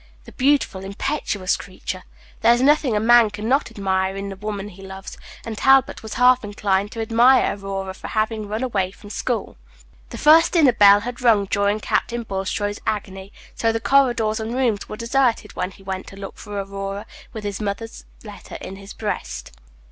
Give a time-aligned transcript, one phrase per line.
[0.25, 2.01] The beautiful, impetuous creature!
[2.41, 6.01] There is nothing a man can not admire in the woman he loves, and Talbot
[6.01, 9.57] was half inclined to admire Aurora for having run away from school.
[10.09, 14.89] The first dinner bell had rung during Captain Bulstrode's agony; so the corridors and rooms
[14.89, 18.93] were deserted when he went to look for Aurora, with his mother's letter in his
[18.93, 19.51] breast.